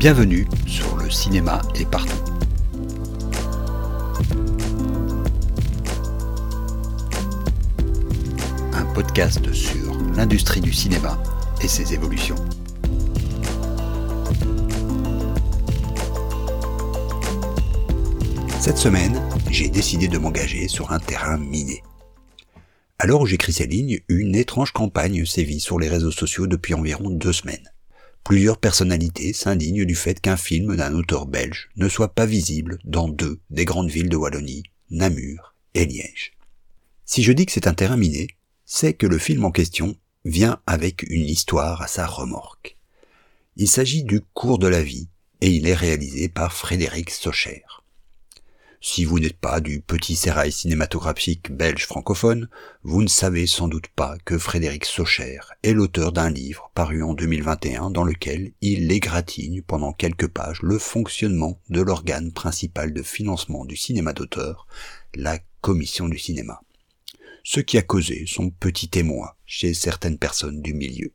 [0.00, 2.16] Bienvenue sur le cinéma est partout.
[8.72, 11.22] Un podcast sur l'industrie du cinéma
[11.62, 12.36] et ses évolutions.
[18.58, 19.20] Cette semaine,
[19.50, 21.82] j'ai décidé de m'engager sur un terrain miné.
[22.98, 27.10] Alors où j'écris ces lignes, une étrange campagne sévit sur les réseaux sociaux depuis environ
[27.10, 27.68] deux semaines.
[28.24, 33.08] Plusieurs personnalités s'indignent du fait qu'un film d'un auteur belge ne soit pas visible dans
[33.08, 36.32] deux des grandes villes de Wallonie, Namur et Liège.
[37.04, 38.28] Si je dis que c'est un terrain miné,
[38.64, 42.76] c'est que le film en question vient avec une histoire à sa remorque.
[43.56, 45.08] Il s'agit du cours de la vie
[45.40, 47.64] et il est réalisé par Frédéric Socher.
[48.82, 52.48] Si vous n'êtes pas du petit sérail cinématographique belge francophone,
[52.82, 57.12] vous ne savez sans doute pas que Frédéric Socher est l'auteur d'un livre paru en
[57.12, 63.66] 2021 dans lequel il égratigne pendant quelques pages le fonctionnement de l'organe principal de financement
[63.66, 64.66] du cinéma d'auteur,
[65.14, 66.62] la Commission du cinéma.
[67.44, 71.12] Ce qui a causé son petit émoi chez certaines personnes du milieu.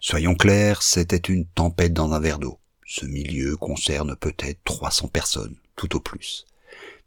[0.00, 2.58] Soyons clairs, c'était une tempête dans un verre d'eau.
[2.86, 6.46] Ce milieu concerne peut-être 300 personnes tout au plus.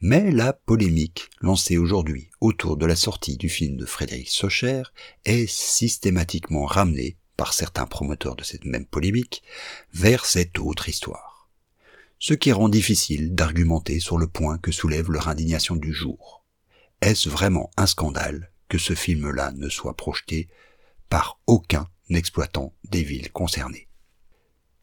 [0.00, 4.82] Mais la polémique lancée aujourd'hui autour de la sortie du film de Frédéric Socher
[5.24, 9.42] est systématiquement ramenée par certains promoteurs de cette même polémique
[9.94, 11.48] vers cette autre histoire.
[12.18, 16.44] Ce qui rend difficile d'argumenter sur le point que soulève leur indignation du jour.
[17.00, 20.48] Est-ce vraiment un scandale que ce film-là ne soit projeté
[21.08, 23.88] par aucun exploitant des villes concernées?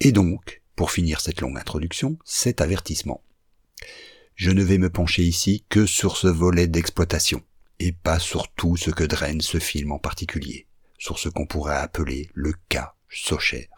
[0.00, 3.22] Et donc, pour finir cette longue introduction, cet avertissement
[4.34, 7.42] je ne vais me pencher ici que sur ce volet d'exploitation,
[7.78, 10.66] et pas sur tout ce que draine ce film en particulier,
[10.98, 13.68] sur ce qu'on pourrait appeler le cas Socher.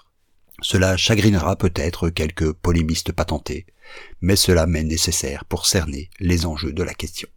[0.62, 3.66] Cela chagrinera peut-être quelques polémistes patentés,
[4.20, 7.28] mais cela m'est nécessaire pour cerner les enjeux de la question.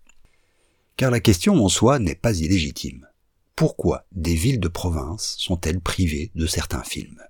[0.96, 3.08] Car la question en soi n'est pas illégitime.
[3.56, 7.24] Pourquoi des villes de province sont-elles privées de certains films?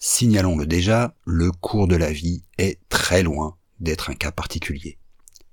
[0.00, 4.98] Signalons-le déjà, le cours de la vie est très loin d'être un cas particulier.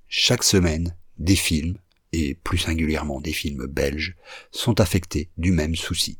[0.08, 1.78] Chaque semaine, des films,
[2.12, 4.16] et plus singulièrement des films belges,
[4.50, 6.18] sont affectés du même souci.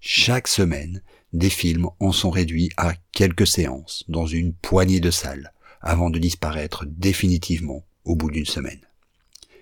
[0.00, 1.02] Chaque semaine,
[1.32, 6.18] des films en sont réduits à quelques séances dans une poignée de salles avant de
[6.18, 8.80] disparaître définitivement au bout d'une semaine.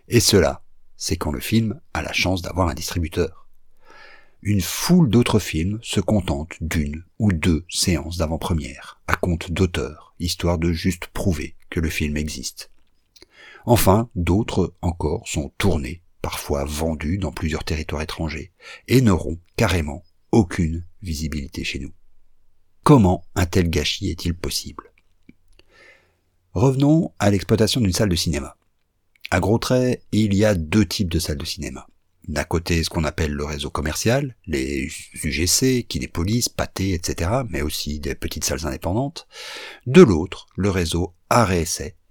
[0.08, 0.62] Et cela,
[0.96, 3.47] c'est quand le film a la chance d'avoir un distributeur.
[4.42, 10.58] Une foule d'autres films se contentent d'une ou deux séances d'avant-première, à compte d'auteur, histoire
[10.58, 12.70] de juste prouver que le film existe.
[13.66, 18.52] Enfin, d'autres encore sont tournés, parfois vendus dans plusieurs territoires étrangers,
[18.86, 21.92] et n'auront carrément aucune visibilité chez nous.
[22.84, 24.92] Comment un tel gâchis est-il possible?
[26.54, 28.56] Revenons à l'exploitation d'une salle de cinéma.
[29.30, 31.88] À gros traits, il y a deux types de salles de cinéma.
[32.28, 34.90] D'un côté, ce qu'on appelle le réseau commercial, les
[35.24, 39.26] UGC, Kinépolis, Pathé, etc., mais aussi des petites salles indépendantes.
[39.86, 41.52] De l'autre, le réseau art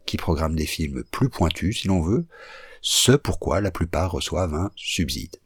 [0.07, 2.25] qui programme des films plus pointus, si l'on veut,
[2.81, 5.38] ce pourquoi la plupart reçoivent un subside.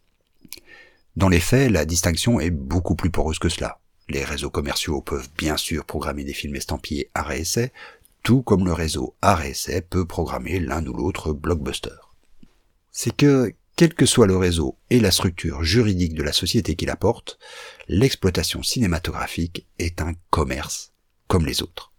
[1.17, 3.79] Dans les faits, la distinction est beaucoup plus poreuse que cela.
[4.07, 7.33] Les réseaux commerciaux peuvent bien sûr programmer des films estampillés art
[8.23, 9.41] tout comme le réseau art
[9.89, 11.89] peut programmer l'un ou l'autre blockbuster.
[12.91, 16.85] C'est que quel que soit le réseau et la structure juridique de la société qui
[16.85, 17.39] la porte,
[17.87, 20.93] l'exploitation cinématographique est un commerce
[21.27, 21.91] comme les autres.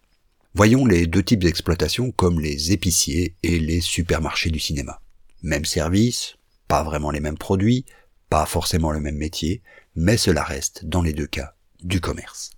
[0.54, 5.02] Voyons les deux types d'exploitation comme les épiciers et les supermarchés du cinéma.
[5.42, 6.36] Même service,
[6.68, 7.84] pas vraiment les mêmes produits,
[8.28, 9.60] pas forcément le même métier,
[9.96, 12.52] mais cela reste, dans les deux cas, du commerce.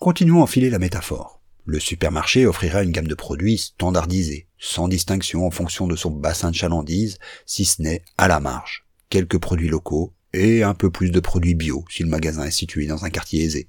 [0.00, 1.33] Continuons à enfiler la métaphore.
[1.66, 6.50] Le supermarché offrira une gamme de produits standardisés, sans distinction en fonction de son bassin
[6.50, 11.10] de chalandise, si ce n'est à la marge, quelques produits locaux et un peu plus
[11.10, 13.68] de produits bio si le magasin est situé dans un quartier aisé.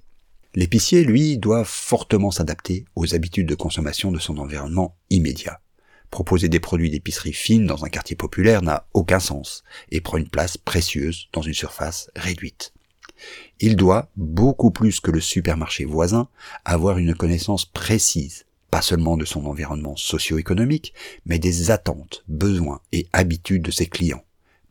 [0.56, 5.62] L'épicier, lui, doit fortement s'adapter aux habitudes de consommation de son environnement immédiat.
[6.12, 10.30] Proposer des produits d'épicerie fine dans un quartier populaire n'a aucun sens et prend une
[10.30, 12.74] place précieuse dans une surface réduite.
[13.60, 16.28] Il doit, beaucoup plus que le supermarché voisin,
[16.66, 20.94] avoir une connaissance précise, pas seulement de son environnement socio-économique,
[21.26, 24.24] mais des attentes, besoins et habitudes de ses clients,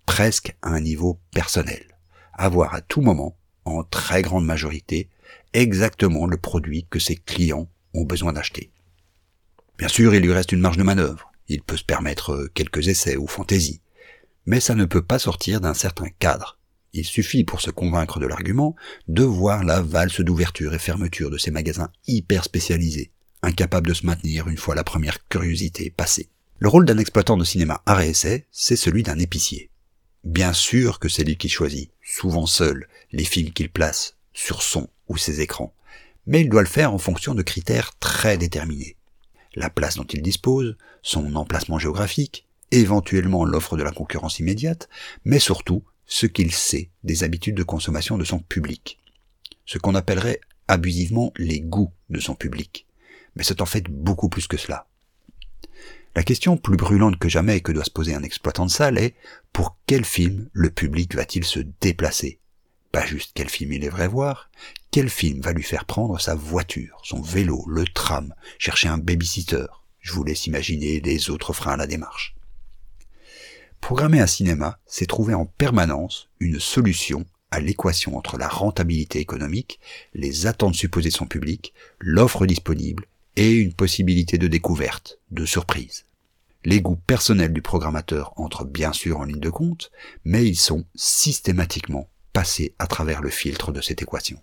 [0.06, 1.82] presque à un niveau personnel.
[2.34, 5.08] Avoir à tout moment, en très grande majorité,
[5.54, 8.70] exactement le produit que ses clients ont besoin d'acheter.
[9.78, 11.32] Bien sûr, il lui reste une marge de manœuvre.
[11.48, 13.80] Il peut se permettre quelques essais ou fantaisies.
[14.46, 16.58] Mais ça ne peut pas sortir d'un certain cadre
[16.96, 18.76] Il suffit pour se convaincre de l'argument
[19.08, 23.10] de voir la valse d'ouverture et fermeture de ces magasins hyper spécialisés,
[23.42, 26.28] incapables de se maintenir une fois la première curiosité passée.
[26.60, 29.70] Le rôle d'un exploitant de cinéma à essai, c'est celui d'un épicier.
[30.22, 34.88] Bien sûr que c'est lui qui choisit, souvent seul, les films qu'il place sur son
[35.08, 35.74] ou ses écrans,
[36.28, 38.96] mais il doit le faire en fonction de critères très déterminés.
[39.56, 44.88] La place dont il dispose, son emplacement géographique, éventuellement l'offre de la concurrence immédiate,
[45.24, 48.98] mais surtout ce qu'il sait des habitudes de consommation de son public.
[49.66, 52.86] Ce qu'on appellerait abusivement les goûts de son public.
[53.36, 54.86] Mais c'est en fait beaucoup plus que cela.
[56.16, 59.14] La question plus brûlante que jamais que doit se poser un exploitant de salle est
[59.52, 62.38] pour quel film le public va-t-il se déplacer?
[62.92, 64.50] Pas juste quel film il aimerait voir,
[64.92, 69.66] quel film va lui faire prendre sa voiture, son vélo, le tram, chercher un babysitter?
[69.98, 72.33] Je vous laisse imaginer les autres freins à la démarche.
[73.84, 79.78] Programmer un cinéma, c'est trouver en permanence une solution à l'équation entre la rentabilité économique,
[80.14, 83.04] les attentes supposées de son public, l'offre disponible
[83.36, 86.06] et une possibilité de découverte, de surprise.
[86.64, 89.90] Les goûts personnels du programmateur entrent bien sûr en ligne de compte,
[90.24, 94.40] mais ils sont systématiquement passés à travers le filtre de cette équation.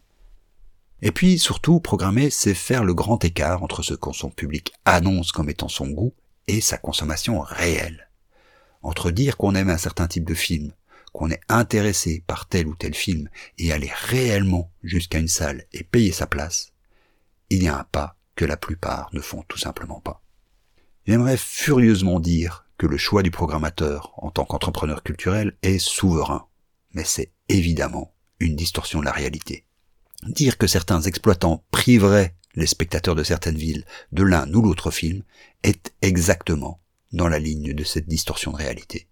[1.01, 5.31] Et puis, surtout, programmer, c'est faire le grand écart entre ce que son public annonce
[5.31, 6.13] comme étant son goût
[6.47, 8.11] et sa consommation réelle
[8.81, 10.72] entre dire qu'on aime un certain type de film,
[11.13, 15.83] qu'on est intéressé par tel ou tel film et aller réellement jusqu'à une salle et
[15.83, 16.72] payer sa place,
[17.50, 20.24] il y a un pas que la plupart ne font tout simplement pas.
[21.06, 26.48] J'aimerais furieusement dire que le choix du programmateur en tant qu'entrepreneur culturel est souverain,
[26.94, 29.66] mais c'est évidemment une distorsion de la réalité.
[30.24, 35.24] Dire que certains exploitants priveraient les spectateurs de certaines villes de l'un ou l'autre film
[35.63, 36.81] est exactement
[37.13, 39.08] dans la ligne de cette distorsion de réalité.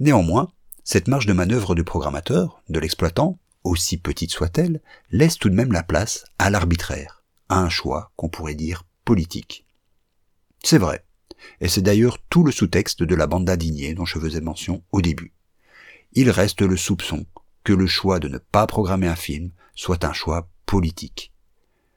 [0.00, 0.52] Néanmoins,
[0.84, 4.80] cette marge de manœuvre du programmateur, de l'exploitant, aussi petite soit-elle,
[5.10, 9.66] laisse tout de même la place à l'arbitraire, à un choix qu'on pourrait dire politique.
[10.62, 11.04] C'est vrai,
[11.60, 15.02] et c'est d'ailleurs tout le sous-texte de la bande d'indignés dont je faisais mention au
[15.02, 15.34] début.
[16.12, 17.26] Il reste le soupçon
[17.64, 21.32] que le choix de ne pas programmer un film soit un choix politique.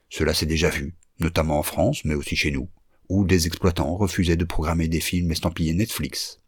[0.09, 2.69] Cela s'est déjà vu, notamment en France, mais aussi chez nous,
[3.11, 6.39] où des exploitants refusaient de programmer des films estampillés Netflix.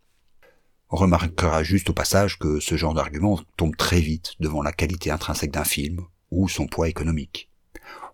[0.90, 5.12] On remarquera juste au passage que ce genre d'argument tombe très vite devant la qualité
[5.12, 7.52] intrinsèque d'un film ou son poids économique.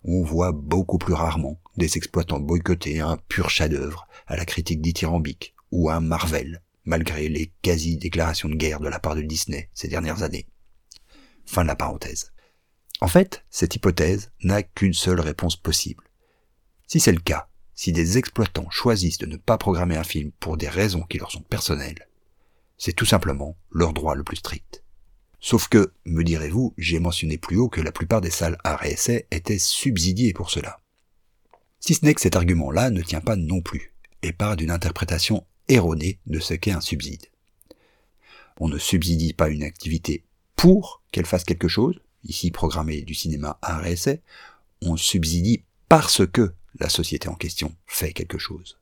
[0.02, 5.54] On voit beaucoup plus rarement des exploitants boycotter un pur chef-d'œuvre à la critique dithyrambique
[5.70, 10.24] ou un Marvel, malgré les quasi-déclarations de guerre de la part de Disney ces dernières
[10.24, 10.48] années.
[11.46, 12.32] Fin de la parenthèse.
[13.00, 16.02] En fait, cette hypothèse n'a qu'une seule réponse possible.
[16.88, 17.49] Si c'est le cas,
[17.80, 21.30] si des exploitants choisissent de ne pas programmer un film pour des raisons qui leur
[21.30, 22.08] sont personnelles,
[22.76, 24.84] c'est tout simplement leur droit le plus strict.
[25.40, 29.26] Sauf que, me direz-vous, j'ai mentionné plus haut que la plupart des salles à essai
[29.30, 30.82] étaient subsidiées pour cela.
[31.78, 35.46] Si ce n'est que cet argument-là ne tient pas non plus, et part d'une interprétation
[35.68, 37.28] erronée de ce qu'est un subside.
[38.58, 43.58] On ne subsidie pas une activité pour qu'elle fasse quelque chose, ici programmer du cinéma
[43.62, 44.20] à essai,
[44.82, 48.78] on subsidie parce que la société en question fait quelque chose.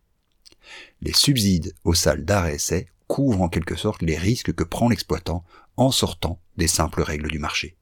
[1.00, 4.88] Les subsides aux salles d'art et essai couvrent en quelque sorte les risques que prend
[4.88, 5.44] l'exploitant
[5.76, 7.76] en sortant des simples règles du marché.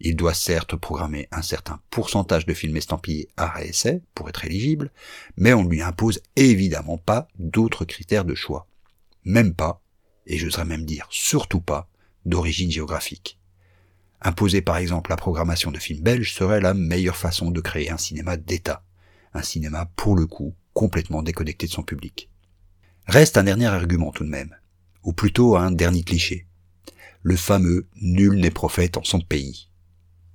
[0.00, 4.44] Il doit certes programmer un certain pourcentage de films estampillés art et essai pour être
[4.44, 4.90] éligible,
[5.36, 8.66] mais on ne lui impose évidemment pas d'autres critères de choix.
[9.24, 9.82] Même pas,
[10.26, 11.88] et j'oserais même dire surtout pas,
[12.26, 13.38] d'origine géographique.
[14.20, 17.98] Imposer par exemple la programmation de films belges serait la meilleure façon de créer un
[17.98, 18.82] cinéma d'État
[19.36, 22.30] un cinéma pour le coup complètement déconnecté de son public.
[23.06, 24.54] Reste un dernier argument tout de même,
[25.04, 26.46] ou plutôt un dernier cliché.
[27.22, 29.68] Le fameux nul n'est prophète en son pays.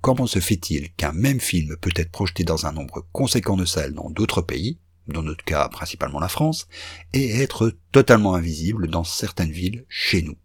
[0.00, 3.94] Comment se fait-il qu'un même film peut être projeté dans un nombre conséquent de salles
[3.94, 6.66] dans d'autres pays, dans notre cas principalement la France,
[7.12, 10.36] et être totalement invisible dans certaines villes chez nous?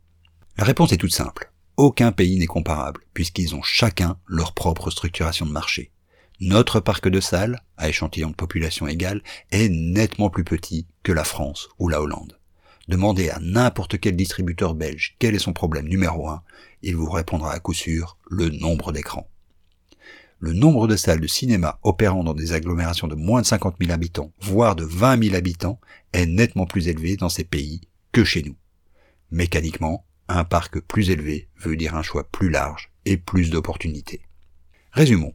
[0.58, 1.52] La réponse est toute simple.
[1.76, 5.92] Aucun pays n'est comparable, puisqu'ils ont chacun leur propre structuration de marché.
[6.40, 11.24] Notre parc de salles, à échantillon de population égale, est nettement plus petit que la
[11.24, 12.38] France ou la Hollande.
[12.88, 16.44] Demandez à n'importe quel distributeur belge quel est son problème numéro un,
[16.84, 19.28] il vous répondra à coup sûr le nombre d'écrans.
[20.40, 23.92] Le nombre de salles de cinéma opérant dans des agglomérations de moins de 50 000
[23.92, 25.80] habitants, voire de 20 000 habitants,
[26.14, 28.56] est nettement plus élevé dans ces pays que chez nous.
[29.32, 34.22] Mécaniquement, un parc plus élevé veut dire un choix plus large et plus d'opportunités.
[34.92, 35.34] Résumons.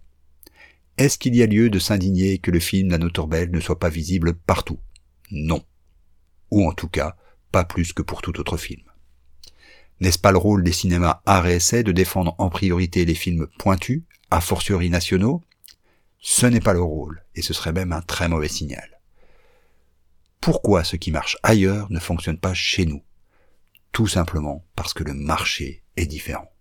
[0.99, 3.79] Est-ce qu'il y a lieu de s'indigner que le film d'un auteur belge ne soit
[3.79, 4.79] pas visible partout?
[5.31, 5.65] Non.
[6.51, 7.17] Ou en tout cas,
[7.51, 8.83] pas plus que pour tout autre film.
[10.01, 14.41] N'est-ce pas le rôle des cinémas art de défendre en priorité les films pointus, a
[14.41, 15.43] fortiori nationaux?
[16.19, 19.01] Ce n'est pas le rôle, et ce serait même un très mauvais signal.
[20.41, 23.03] Pourquoi ce qui marche ailleurs ne fonctionne pas chez nous?
[23.93, 26.52] Tout simplement parce que le marché est différent.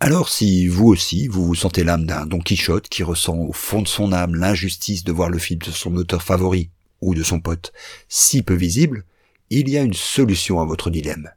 [0.00, 3.82] Alors si vous aussi, vous vous sentez l'âme d'un Don Quichotte qui ressent au fond
[3.82, 7.40] de son âme l'injustice de voir le film de son auteur favori ou de son
[7.40, 7.72] pote
[8.08, 9.04] si peu visible,
[9.50, 11.30] il y a une solution à votre dilemme.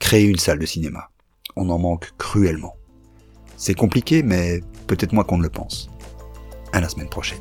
[0.00, 1.10] Créer une salle de cinéma.
[1.54, 2.74] On en manque cruellement.
[3.56, 5.88] C'est compliqué, mais peut-être moins qu'on ne le pense.
[6.72, 7.38] À la semaine prochaine.